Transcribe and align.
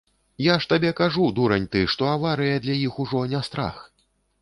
Я 0.45 0.55
ж 0.63 0.69
табе 0.71 0.91
кажу, 1.01 1.27
дурань 1.41 1.69
ты, 1.77 1.85
што 1.97 2.09
аварыя 2.17 2.59
для 2.67 2.81
іх 2.89 3.01
ужо 3.07 3.25
не 3.37 3.47
страх. 3.53 3.89